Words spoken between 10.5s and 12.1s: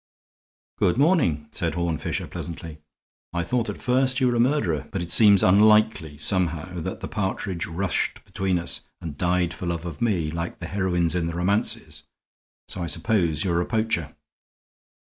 the heroines in the romances;